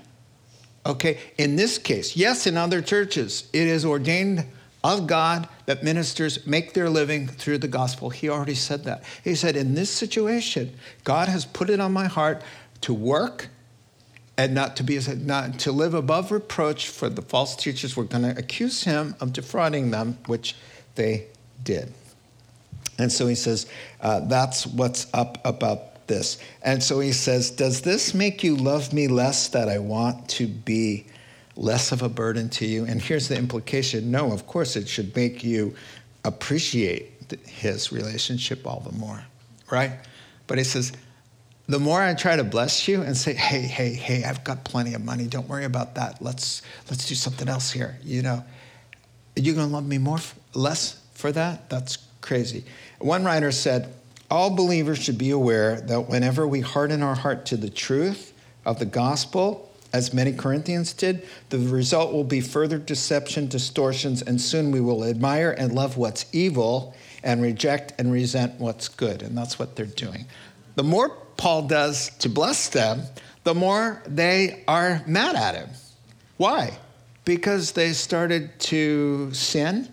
[0.85, 1.19] Okay?
[1.37, 4.45] In this case, yes, in other churches, it is ordained
[4.83, 8.09] of God that ministers make their living through the gospel.
[8.09, 9.03] He already said that.
[9.23, 12.41] He said, In this situation, God has put it on my heart
[12.81, 13.49] to work
[14.39, 18.23] and not to be not to live above reproach for the false teachers were going
[18.23, 20.55] to accuse him of defrauding them which
[20.95, 21.25] they
[21.61, 21.91] did
[22.97, 23.67] and so he says
[23.99, 28.93] uh, that's what's up about this and so he says does this make you love
[28.93, 31.05] me less that i want to be
[31.59, 32.85] less of a burden to you?
[32.85, 35.75] And here's the implication no, of course, it should make you
[36.23, 37.11] appreciate
[37.45, 39.23] his relationship all the more,
[39.69, 39.91] right?
[40.47, 40.93] But he says,
[41.67, 44.95] the more I try to bless you and say, hey, hey, hey, I've got plenty
[44.95, 45.27] of money.
[45.27, 46.19] Don't worry about that.
[46.19, 47.99] Let's let's do something else here.
[48.03, 48.43] You know,
[49.37, 50.17] are you gonna love me more,
[50.55, 51.69] less for that?
[51.69, 52.65] That's crazy.
[52.97, 53.93] One writer said,
[54.31, 58.33] all believers should be aware that whenever we harden our heart to the truth
[58.65, 64.39] of the gospel, as many Corinthians did, the result will be further deception, distortions, and
[64.39, 69.21] soon we will admire and love what's evil and reject and resent what's good.
[69.21, 70.25] And that's what they're doing.
[70.75, 73.01] The more Paul does to bless them,
[73.43, 75.69] the more they are mad at him.
[76.37, 76.77] Why?
[77.25, 79.89] Because they started to sin.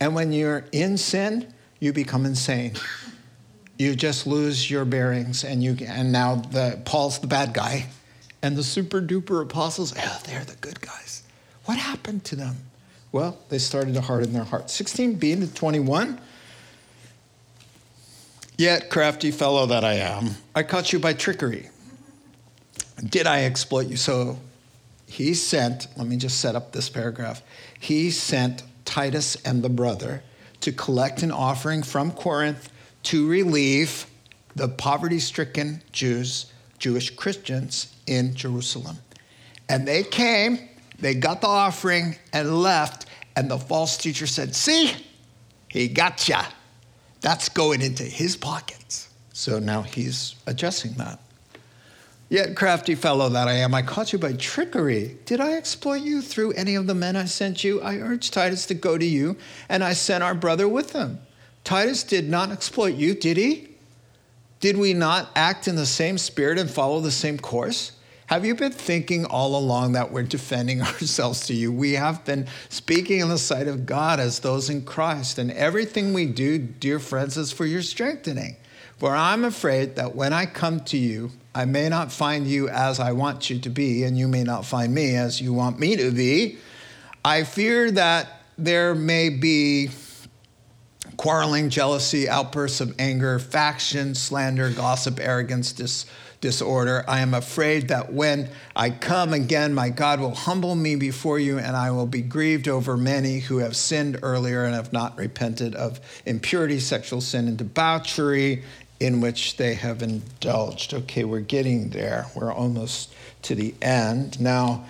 [0.00, 2.72] And when you're in sin, you become insane.
[3.78, 7.86] You just lose your bearings, and you and now the Paul's the bad guy
[8.44, 11.22] and the super duper apostles, oh, they're the good guys.
[11.64, 12.56] What happened to them?
[13.10, 14.78] Well, they started to harden their hearts.
[14.78, 16.20] 16b to 21.
[18.58, 21.70] Yet, crafty fellow that I am, I caught you by trickery.
[23.02, 23.96] Did I exploit you?
[23.96, 24.38] So
[25.06, 27.40] he sent, let me just set up this paragraph.
[27.80, 30.22] He sent Titus and the brother
[30.60, 32.70] to collect an offering from Corinth
[33.04, 34.04] to relieve
[34.54, 38.98] the poverty stricken Jews Jewish Christians in Jerusalem.
[39.68, 40.58] And they came,
[40.98, 44.92] they got the offering and left, and the false teacher said, See,
[45.68, 46.44] he got ya.
[47.20, 49.08] That's going into his pockets.
[49.32, 51.18] So now he's adjusting that.
[52.28, 55.18] Yet, crafty fellow that I am, I caught you by trickery.
[55.24, 57.80] Did I exploit you through any of the men I sent you?
[57.80, 59.36] I urged Titus to go to you,
[59.68, 61.20] and I sent our brother with him.
[61.64, 63.68] Titus did not exploit you, did he?
[64.60, 67.92] Did we not act in the same spirit and follow the same course?
[68.26, 71.70] Have you been thinking all along that we're defending ourselves to you?
[71.70, 76.14] We have been speaking in the sight of God as those in Christ, and everything
[76.14, 78.56] we do, dear friends, is for your strengthening.
[78.98, 82.98] For I'm afraid that when I come to you, I may not find you as
[82.98, 85.96] I want you to be, and you may not find me as you want me
[85.96, 86.58] to be.
[87.24, 89.88] I fear that there may be
[91.16, 96.06] quarreling, jealousy, outbursts of anger, faction, slander, gossip, arrogance, dis-
[96.44, 97.04] disorder.
[97.08, 101.58] I am afraid that when I come again, my God will humble me before you,
[101.58, 105.74] and I will be grieved over many who have sinned earlier and have not repented
[105.74, 108.62] of impurity, sexual sin, and debauchery
[109.00, 110.92] in which they have indulged.
[110.92, 112.26] Okay, we're getting there.
[112.34, 114.38] We're almost to the end.
[114.38, 114.84] Now,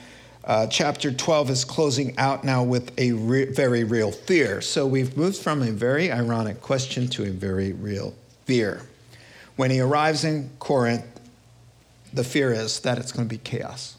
[0.47, 4.61] uh, chapter 12 is closing out now with a re- very real fear.
[4.61, 8.15] So we've moved from a very ironic question to a very real
[8.45, 8.83] fear.
[9.57, 11.05] When he arrives in Corinth,
[12.13, 13.97] the fear is that it's going to be chaos.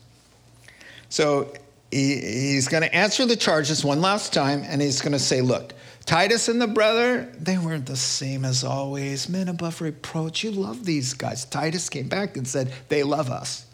[1.10, 1.52] So
[1.91, 5.41] he, he's going to answer the charges one last time, and he's going to say,
[5.41, 5.74] Look,
[6.06, 10.43] Titus and the brother, they weren't the same as always, men above reproach.
[10.43, 11.46] You love these guys.
[11.46, 13.64] Titus came back and said, They love us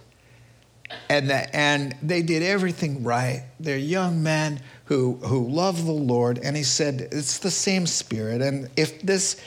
[1.09, 3.43] and the, and they did everything right.
[3.59, 8.41] They're young men who who love the Lord, and he said it's the same spirit.
[8.41, 9.41] And if this,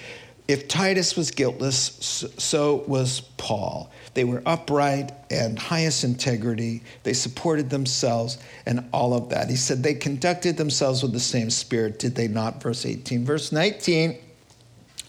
[0.48, 3.90] if Titus was guiltless, so was Paul.
[4.14, 6.82] They were upright and highest integrity.
[7.02, 9.50] They supported themselves and all of that.
[9.50, 12.62] He said they conducted themselves with the same spirit, did they not?
[12.62, 13.24] Verse 18.
[13.24, 14.16] Verse 19.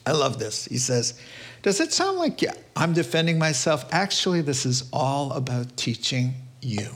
[0.07, 0.65] I love this.
[0.65, 1.19] He says,
[1.65, 2.43] Does it sound like
[2.75, 3.85] I'm defending myself?
[3.91, 6.91] Actually, this is all about teaching you.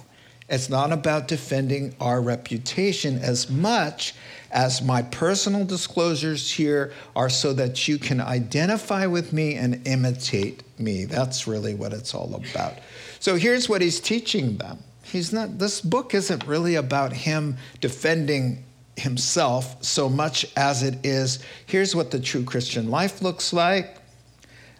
[0.47, 4.13] It's not about defending our reputation as much
[4.51, 10.61] as my personal disclosures here are so that you can identify with me and imitate
[10.77, 11.05] me.
[11.05, 12.75] That's really what it's all about.
[13.19, 14.83] So here's what he's teaching them.
[15.01, 18.63] He's not this book isn't really about him defending
[18.97, 23.98] himself so much as it is here's what the true Christian life looks like.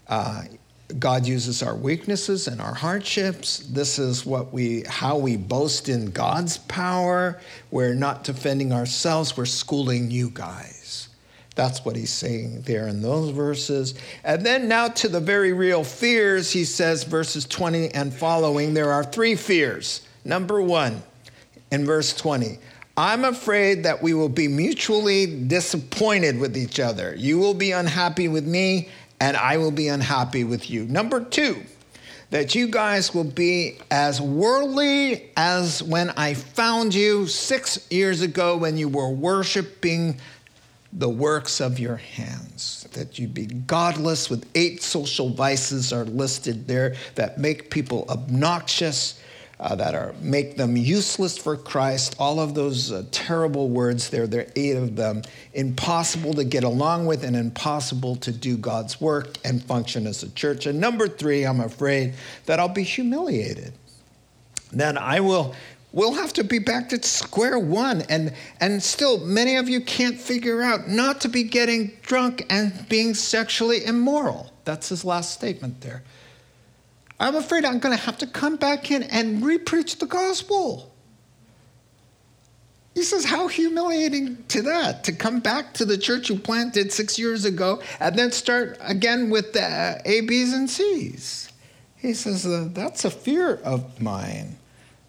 [0.09, 0.43] Uh,
[0.97, 3.59] God uses our weaknesses and our hardships.
[3.59, 7.39] This is what we how we boast in God's power.
[7.69, 11.09] We're not defending ourselves, we're schooling you guys.
[11.53, 13.93] That's what he's saying there in those verses.
[14.23, 18.93] And then now to the very real fears, he says verses 20 and following, there
[18.93, 20.01] are three fears.
[20.23, 21.03] Number 1
[21.71, 22.59] in verse 20,
[22.95, 27.13] I'm afraid that we will be mutually disappointed with each other.
[27.17, 28.89] You will be unhappy with me,
[29.19, 30.85] and I will be unhappy with you.
[30.85, 31.63] Number two,
[32.31, 38.57] that you guys will be as worldly as when I found you six years ago
[38.57, 40.19] when you were worshiping
[40.93, 42.87] the works of your hands.
[42.93, 49.19] That you be godless with eight social vices are listed there that make people obnoxious
[49.59, 52.15] uh, that are make them useless for Christ.
[52.17, 55.21] All of those uh, terrible words there, there are eight of them.
[55.53, 60.29] Impossible to get along with and impossible to do God's work and function as a
[60.31, 60.65] church.
[60.65, 62.13] And number three, I'm afraid
[62.45, 63.73] that I'll be humiliated.
[64.71, 65.55] Then I will
[65.91, 70.19] we'll have to be back to square one and and still many of you can't
[70.19, 75.81] figure out not to be getting drunk and being sexually immoral that's his last statement
[75.81, 76.03] there
[77.19, 80.93] I'm afraid I'm going to have to come back in and repreach the gospel.
[82.95, 87.19] He says, How humiliating to that, to come back to the church you planted six
[87.19, 91.51] years ago and then start again with the A, B's, and C's.
[91.97, 94.57] He says, uh, That's a fear of mine.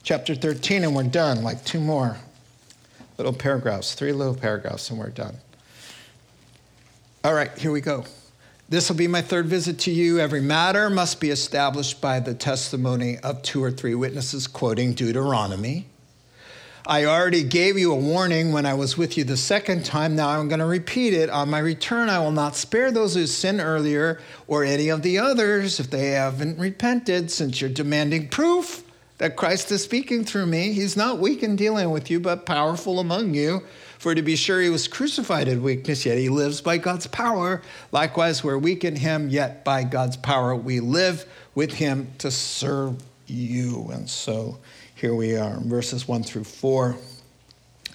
[0.02, 2.16] Chapter 13, and we're done, like two more
[3.18, 5.36] little paragraphs, three little paragraphs, and we're done.
[7.22, 8.04] All right, here we go.
[8.70, 10.20] This will be my third visit to you.
[10.20, 15.86] Every matter must be established by the testimony of two or three witnesses, quoting Deuteronomy.
[16.86, 20.14] I already gave you a warning when I was with you the second time.
[20.14, 21.30] Now I'm going to repeat it.
[21.30, 25.18] On my return, I will not spare those who sinned earlier or any of the
[25.18, 28.84] others if they haven't repented, since you're demanding proof
[29.18, 30.72] that Christ is speaking through me.
[30.72, 33.64] He's not weak in dealing with you, but powerful among you.
[34.00, 37.60] For to be sure he was crucified in weakness, yet he lives by God's power.
[37.92, 42.96] Likewise, we're weak in him, yet by God's power we live with him to serve
[43.26, 43.90] you.
[43.92, 44.56] And so
[44.94, 46.96] here we are, verses 1 through 4,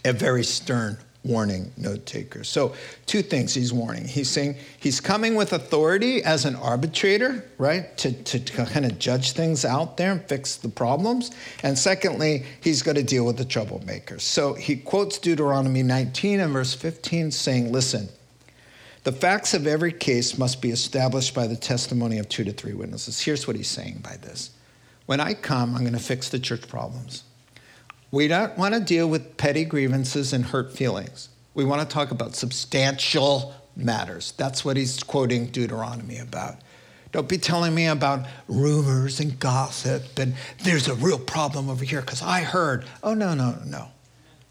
[0.06, 2.44] a very stern warning note taker.
[2.44, 2.74] So,
[3.06, 4.06] two things he's warning.
[4.06, 9.00] He's saying he's coming with authority as an arbitrator, right, to, to, to kind of
[9.00, 11.32] judge things out there and fix the problems.
[11.64, 14.22] And secondly, he's going to deal with the troublemakers.
[14.22, 18.10] So, he quotes Deuteronomy 19 and verse 15, saying, Listen,
[19.04, 22.74] the facts of every case must be established by the testimony of two to three
[22.74, 23.22] witnesses.
[23.22, 24.52] Here's what he's saying by this
[25.06, 27.24] When I come, I'm going to fix the church problems.
[28.16, 31.28] We don't want to deal with petty grievances and hurt feelings.
[31.54, 34.32] We want to talk about substantial matters.
[34.38, 36.56] That's what he's quoting Deuteronomy about.
[37.12, 42.00] Don't be telling me about rumors and gossip and there's a real problem over here
[42.00, 42.86] because I heard.
[43.04, 43.90] Oh, no, no, no.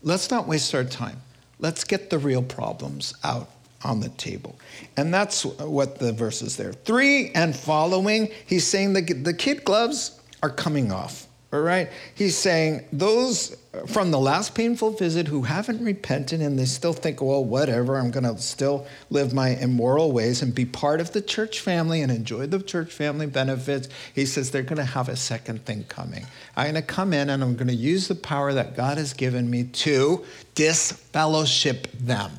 [0.02, 1.22] Let's not waste our time.
[1.58, 3.48] Let's get the real problems out
[3.82, 4.58] on the table.
[4.98, 6.74] And that's what the verse is there.
[6.74, 11.28] Three and following, he's saying the, the kid gloves are coming off.
[11.54, 11.88] All right?
[12.16, 17.22] He's saying those from the last painful visit who haven't repented and they still think,
[17.22, 21.22] well, whatever, I'm going to still live my immoral ways and be part of the
[21.22, 23.88] church family and enjoy the church family benefits.
[24.12, 26.26] He says they're going to have a second thing coming.
[26.56, 29.12] I'm going to come in and I'm going to use the power that God has
[29.12, 30.24] given me to
[30.56, 32.32] disfellowship them.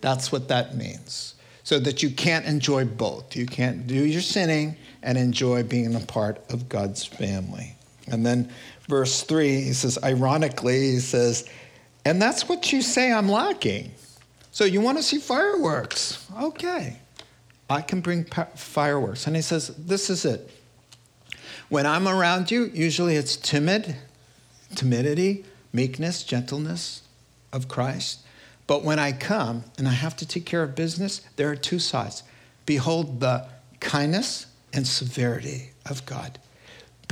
[0.00, 1.36] That's what that means.
[1.62, 3.36] So that you can't enjoy both.
[3.36, 7.76] You can't do your sinning and enjoy being a part of God's family.
[8.12, 8.50] And then
[8.88, 11.48] verse 3, he says, ironically, he says,
[12.04, 13.90] and that's what you say I'm lacking.
[14.50, 16.26] So you want to see fireworks?
[16.40, 16.98] Okay.
[17.70, 19.26] I can bring fireworks.
[19.26, 20.50] And he says, this is it.
[21.70, 23.96] When I'm around you, usually it's timid,
[24.74, 27.02] timidity, meekness, gentleness
[27.50, 28.20] of Christ.
[28.66, 31.78] But when I come and I have to take care of business, there are two
[31.78, 32.22] sides.
[32.66, 33.46] Behold the
[33.80, 36.38] kindness and severity of God.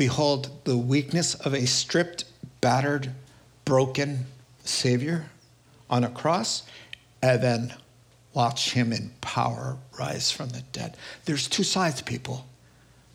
[0.00, 2.24] Behold the weakness of a stripped,
[2.62, 3.12] battered,
[3.66, 4.24] broken
[4.64, 5.26] Savior
[5.90, 6.62] on a cross,
[7.20, 7.74] and then
[8.32, 10.96] watch him in power rise from the dead.
[11.26, 12.46] There's two sides, people.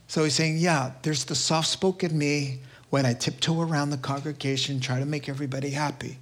[0.06, 2.60] So he's saying, yeah, there's the soft spoken me
[2.92, 6.20] when I tiptoe around the congregation, try to make everybody happy.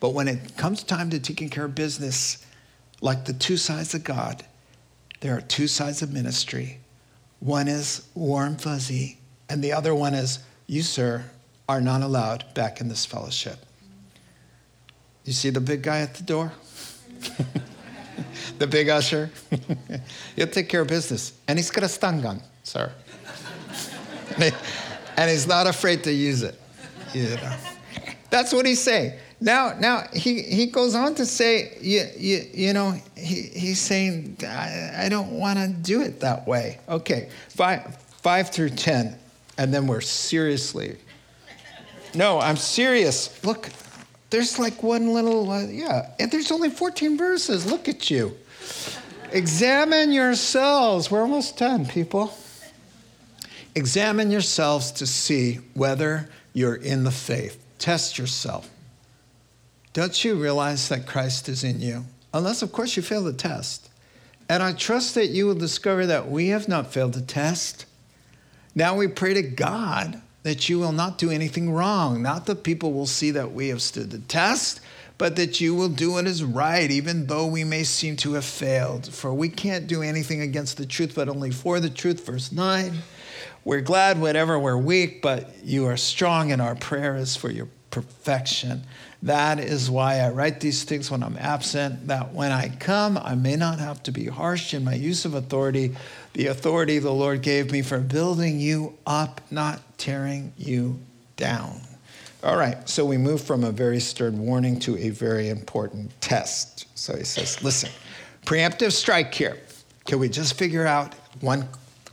[0.00, 2.42] But when it comes time to taking care of business,
[3.02, 4.46] like the two sides of God,
[5.20, 6.80] there are two sides of ministry.
[7.38, 11.24] One is warm, fuzzy, and the other one is, You, sir,
[11.68, 13.58] are not allowed back in this fellowship.
[15.24, 16.52] You see the big guy at the door?
[18.58, 19.30] the big usher?
[20.36, 21.32] He'll take care of business.
[21.48, 22.92] And he's got a stun gun, sir.
[25.16, 26.60] and he's not afraid to use it.
[27.12, 27.56] You know.
[28.30, 29.18] That's what he's saying.
[29.40, 34.38] Now, now he, he goes on to say, you, you, you know, he, he's saying,
[34.42, 36.78] I, I don't want to do it that way.
[36.88, 39.18] Okay, five, five through 10
[39.58, 40.96] and then we're seriously.
[42.14, 43.42] No, I'm serious.
[43.44, 43.70] Look,
[44.30, 47.66] there's like one little, uh, yeah, and there's only 14 verses.
[47.66, 48.36] Look at you.
[49.32, 51.10] Examine yourselves.
[51.10, 52.36] We're almost done, people.
[53.74, 57.62] Examine yourselves to see whether you're in the faith.
[57.78, 58.70] Test yourself.
[59.92, 62.04] Don't you realize that Christ is in you?
[62.32, 63.90] Unless, of course, you fail the test.
[64.48, 67.86] And I trust that you will discover that we have not failed the test.
[68.76, 72.92] Now we pray to God that you will not do anything wrong, not that people
[72.92, 74.80] will see that we have stood the test,
[75.18, 78.44] but that you will do what is right, even though we may seem to have
[78.44, 79.12] failed.
[79.12, 82.26] For we can't do anything against the truth, but only for the truth.
[82.26, 82.98] Verse 9.
[83.64, 87.68] We're glad whenever we're weak, but you are strong, and our prayer is for your
[87.90, 88.82] perfection.
[89.22, 93.34] That is why I write these things when I'm absent, that when I come, I
[93.34, 95.96] may not have to be harsh in my use of authority,
[96.36, 100.98] the authority the Lord gave me for building you up, not tearing you
[101.38, 101.80] down.
[102.44, 106.88] All right, so we move from a very stern warning to a very important test.
[106.94, 107.88] So he says, listen,
[108.44, 109.56] preemptive strike here.
[110.04, 111.66] Can we just figure out one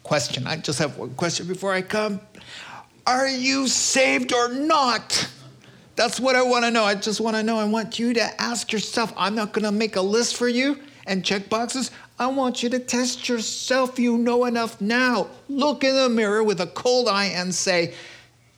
[0.03, 0.47] question?
[0.47, 2.21] I just have one question before I come.
[3.05, 5.30] Are you saved or not?
[5.97, 6.86] That's what I want to know.
[6.86, 7.59] I just want to know.
[7.59, 9.11] I want you to ask yourself.
[9.17, 11.91] I'm not going to make a list for you and check boxes.
[12.20, 13.97] I want you to test yourself.
[13.97, 15.28] You know enough now.
[15.49, 17.93] Look in the mirror with a cold eye and say,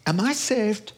[0.05, 0.93] Am I saved?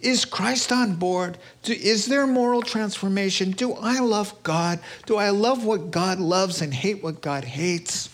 [0.00, 1.38] Is Christ on board?
[1.64, 3.52] Is there moral transformation?
[3.52, 4.80] Do I love God?
[5.06, 8.10] Do I love what God loves and hate what God hates?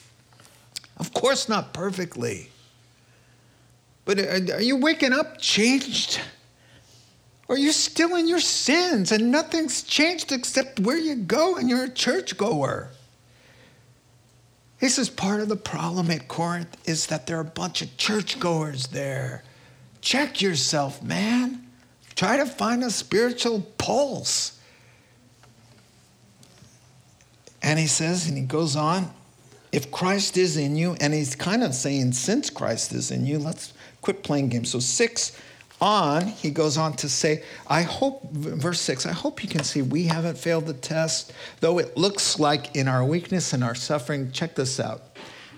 [0.99, 2.51] Of course, not perfectly.
[4.05, 6.21] But are you waking up changed?
[7.49, 11.85] Are you still in your sins and nothing's changed except where you go and you're
[11.85, 12.91] a churchgoer?
[14.81, 17.95] He says part of the problem at Corinth is that there are a bunch of
[17.99, 19.45] churchgoers there.
[20.01, 21.67] Check yourself, man.
[22.15, 24.59] Try to find a spiritual pulse.
[27.63, 29.13] And he says, and he goes on,
[29.71, 33.39] if Christ is in you, and he's kind of saying, since Christ is in you,
[33.39, 34.71] let's quit playing games.
[34.71, 35.39] So, six
[35.81, 39.83] on, he goes on to say, I hope, verse 6, I hope you can see
[39.83, 44.31] we haven't failed the test, though it looks like in our weakness and our suffering,
[44.33, 45.03] check this out,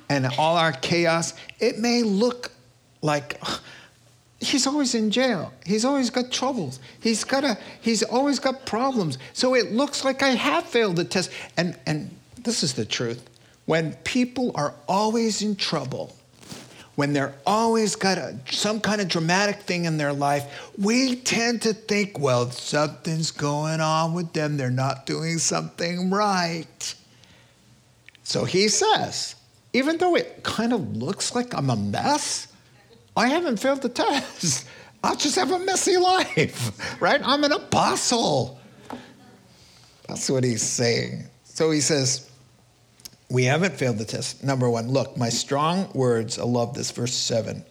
[0.09, 2.53] and all our chaos, it may look
[3.01, 3.41] like
[4.41, 5.53] he's always in jail.
[5.65, 6.81] He's always got troubles.
[7.01, 9.19] He's got a, he's always got problems.
[9.33, 11.31] So it looks like I have failed the test.
[11.57, 12.11] And, and
[12.43, 13.29] this is the truth.
[13.67, 16.17] When people are always in trouble,
[16.95, 21.63] when they're always got a, some kind of dramatic thing in their life, we tend
[21.63, 24.57] to think, well, something's going on with them.
[24.57, 26.95] They're not doing something right.
[28.25, 29.35] So he says,
[29.73, 32.49] even though it kind of looks like I'm a mess,
[33.17, 34.67] I haven't failed the test.
[35.05, 37.21] I'll just have a messy life, right?
[37.25, 38.61] I'm an apostle.
[40.07, 41.25] That's what he's saying.
[41.45, 42.31] So he says,
[43.33, 44.45] we haven't failed the test.
[44.45, 47.65] Number one, look, my strong words, I love this, verse seven.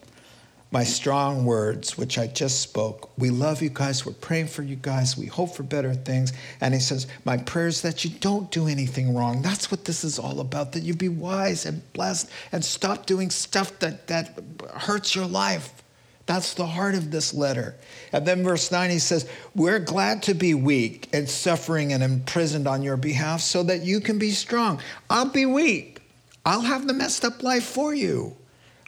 [0.72, 3.10] My strong words, which I just spoke.
[3.18, 4.06] We love you guys.
[4.06, 5.18] We're praying for you guys.
[5.18, 6.32] We hope for better things.
[6.62, 9.42] And he says, My prayers that you don't do anything wrong.
[9.42, 13.28] That's what this is all about, that you be wise and blessed and stop doing
[13.28, 14.42] stuff that, that
[14.74, 15.81] hurts your life.
[16.26, 17.74] That's the heart of this letter.
[18.12, 22.68] And then verse 9, he says, We're glad to be weak and suffering and imprisoned
[22.68, 24.80] on your behalf so that you can be strong.
[25.10, 26.00] I'll be weak.
[26.44, 28.36] I'll have the messed up life for you.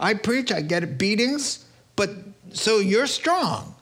[0.00, 1.64] I preach, I get beatings,
[1.96, 2.10] but
[2.52, 3.74] so you're strong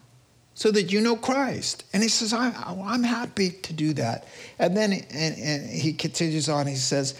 [0.54, 1.84] so that you know Christ.
[1.92, 4.26] And he says, I, am happy to do that.
[4.58, 7.14] And then and, and he continues on, he says,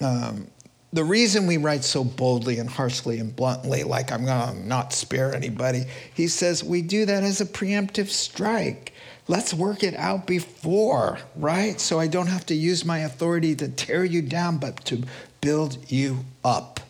[0.00, 0.46] um,
[0.92, 4.92] the reason we write so boldly and harshly and bluntly, like I'm going to not
[4.92, 5.84] spare anybody,
[6.14, 8.94] he says we do that as a preemptive strike.
[9.26, 11.78] Let's work it out before, right?
[11.78, 15.02] So I don't have to use my authority to tear you down, but to
[15.42, 16.80] build you up.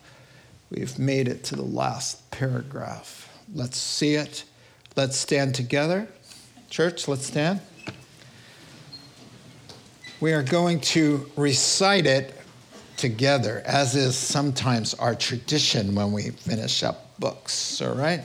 [0.69, 3.37] We've made it to the last paragraph.
[3.53, 4.45] Let's see it.
[4.95, 6.07] Let's stand together.
[6.69, 7.59] Church, let's stand.
[10.21, 12.38] We are going to recite it
[12.99, 18.21] together, as is sometimes our tradition when we finish up books, all right?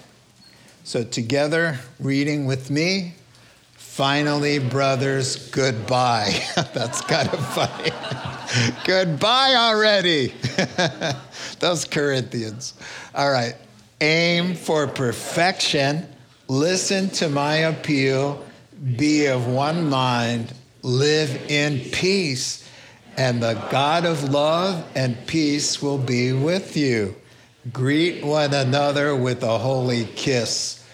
[0.82, 3.14] So, together, reading with me.
[3.74, 6.42] Finally, brothers, goodbye.
[6.74, 7.90] That's kind of funny.
[8.84, 10.34] goodbye already.
[11.60, 12.74] Those Corinthians.
[13.14, 13.54] All right.
[14.00, 16.06] Aim for perfection.
[16.48, 18.44] Listen to my appeal.
[18.96, 20.52] Be of one mind.
[20.82, 22.63] Live in peace
[23.16, 27.14] and the God of love and peace will be with you.
[27.72, 30.84] Greet one another with a holy kiss.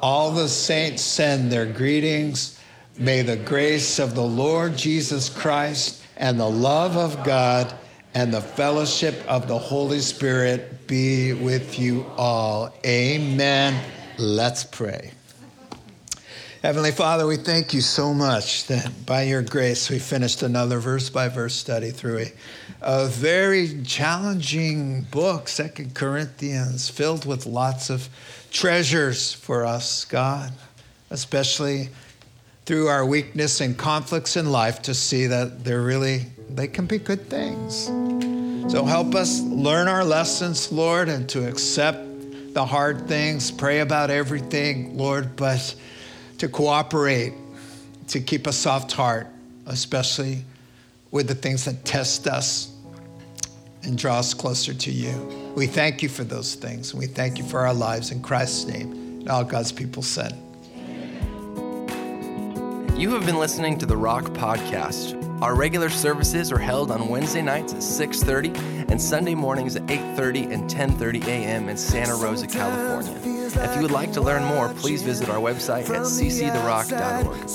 [0.00, 2.58] All the saints send their greetings.
[2.98, 7.74] May the grace of the Lord Jesus Christ and the love of God
[8.14, 12.74] and the fellowship of the Holy Spirit be with you all.
[12.84, 13.82] Amen.
[14.18, 15.12] Let's pray.
[16.62, 21.08] Heavenly Father, we thank you so much that by your grace we finished another verse
[21.08, 22.32] by verse study through a,
[22.82, 28.10] a very challenging book, Second Corinthians, filled with lots of
[28.50, 30.52] treasures for us, God,
[31.08, 31.88] especially
[32.66, 36.98] through our weakness and conflicts in life to see that they're really, they can be
[36.98, 37.86] good things.
[38.70, 44.10] So help us learn our lessons, Lord, and to accept the hard things, pray about
[44.10, 45.74] everything, Lord, but
[46.40, 47.34] to cooperate,
[48.08, 49.26] to keep a soft heart,
[49.66, 50.42] especially
[51.10, 52.74] with the things that test us
[53.82, 55.52] and draw us closer to you.
[55.54, 56.92] We thank you for those things.
[56.92, 58.92] And We thank you for our lives in Christ's name.
[59.20, 60.32] And all God's people said.
[62.98, 65.42] You have been listening to the Rock Podcast.
[65.42, 68.56] Our regular services are held on Wednesday nights at 6:30
[68.90, 71.68] and Sunday mornings at 8:30 and 10:30 a.m.
[71.68, 73.29] in Santa Rosa, California.
[73.56, 77.48] If you would like to learn more, please visit our website at cctherock.org.